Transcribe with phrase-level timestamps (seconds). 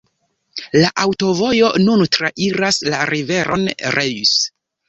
[0.77, 4.37] La aŭtovojo nun trairas la riveron Reuss.